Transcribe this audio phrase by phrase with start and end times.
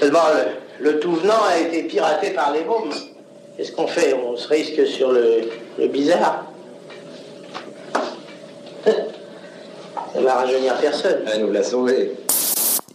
[0.00, 0.24] Seulement,
[0.80, 2.92] le, tout venant a été piraté par les mômes.
[3.56, 4.14] Qu'est-ce qu'on fait?
[4.14, 5.50] On se risque sur le,
[5.88, 6.44] bizarre.
[8.84, 11.24] Ça va rajeunir personne.
[11.32, 12.12] Elle nous l'a sauvé.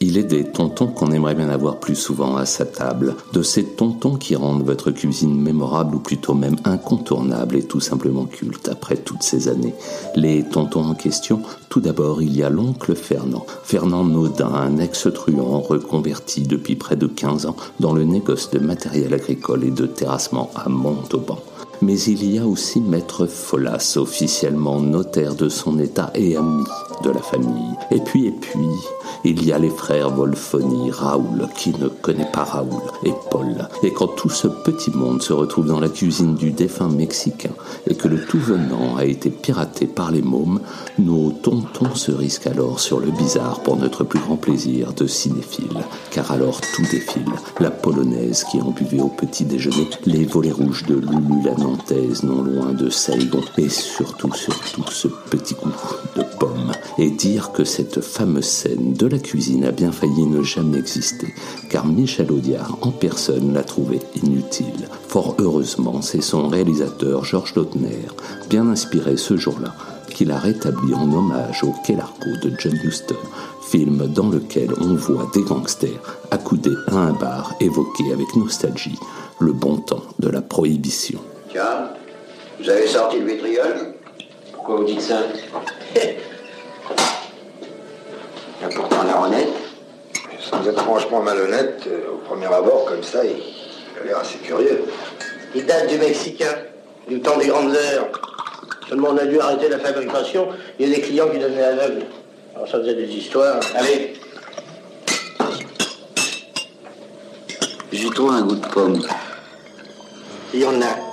[0.05, 3.63] Il est des tontons qu'on aimerait bien avoir plus souvent à sa table, de ces
[3.63, 8.97] tontons qui rendent votre cuisine mémorable ou plutôt même incontournable et tout simplement culte après
[8.97, 9.73] toutes ces années.
[10.17, 15.61] Les tontons en question, tout d'abord il y a l'oncle Fernand, Fernand Naudin, un ex-truand
[15.61, 20.51] reconverti depuis près de 15 ans dans le négoce de matériel agricole et de terrassement
[20.53, 21.39] à Montauban.
[21.81, 26.65] Mais il y a aussi Maître Folas, officiellement notaire de son état et ami
[27.03, 27.75] de la famille.
[27.91, 28.59] Et puis, et puis,
[29.23, 33.67] il y a les frères Wolfoni, Raoul, qui ne connaît pas Raoul, et Paul.
[33.83, 37.51] Et quand tout ce petit monde se retrouve dans la cuisine du défunt mexicain,
[37.89, 40.59] et que le tout venant a été piraté par les mômes,
[40.97, 45.83] nos tontons se risquent alors sur le bizarre pour notre plus grand plaisir de cinéphile.
[46.11, 47.31] Car alors tout défile.
[47.59, 52.23] La polonaise qui en buvait au petit déjeuner, les volets rouges de Loulou la Nantaise
[52.23, 55.71] non loin de Saigon, et surtout, surtout ce petit goût
[56.15, 60.43] de pomme et dire que cette fameuse scène de la cuisine a bien failli ne
[60.43, 61.33] jamais exister,
[61.69, 64.87] car Michel Audiard en personne l'a trouvé inutile.
[65.07, 68.07] Fort heureusement, c'est son réalisateur Georges Lautner,
[68.49, 69.73] bien inspiré ce jour-là,
[70.09, 73.15] qu'il a rétabli en hommage au Quai de John Huston,
[73.69, 78.99] film dans lequel on voit des gangsters accoudés à un bar évoquer avec nostalgie
[79.39, 81.19] le bon temps de la prohibition.
[81.49, 81.89] Tiens,
[82.59, 83.95] vous avez sorti le vitriol?
[84.63, 85.19] Pourquoi vous dites ça
[85.93, 86.01] Il
[88.61, 89.49] y a pourtant la honnête.
[90.39, 94.37] Sans être franchement malhonnête, euh, au premier abord, comme ça, il, il a l'air assez
[94.37, 94.85] curieux.
[95.53, 96.55] Il date du Mexicain,
[97.09, 98.07] du temps des grandes heures.
[98.87, 100.47] Seulement, on a dû arrêter la fabrication.
[100.79, 102.05] Il y a des clients qui devenaient aveugles.
[102.55, 103.59] Alors, ça faisait des histoires.
[103.75, 104.13] Allez.
[107.91, 109.05] J'ai trouvé un goût de pomme.
[110.53, 111.12] Il y en a.